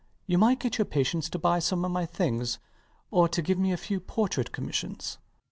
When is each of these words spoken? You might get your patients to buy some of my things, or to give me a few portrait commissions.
You 0.25 0.39
might 0.39 0.59
get 0.59 0.79
your 0.79 0.85
patients 0.85 1.29
to 1.29 1.37
buy 1.37 1.59
some 1.59 1.85
of 1.85 1.91
my 1.91 2.07
things, 2.07 2.57
or 3.11 3.29
to 3.29 3.39
give 3.39 3.59
me 3.59 3.71
a 3.71 3.77
few 3.77 3.99
portrait 3.99 4.51
commissions. 4.51 5.19